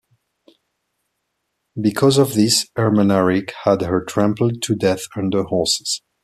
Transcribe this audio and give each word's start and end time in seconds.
Because 1.79 2.17
of 2.17 2.33
this 2.33 2.67
Ermanaric 2.75 3.51
had 3.65 3.83
her 3.83 4.03
trampled 4.03 4.63
to 4.63 4.75
death 4.75 5.03
under 5.15 5.43
horses. 5.43 6.01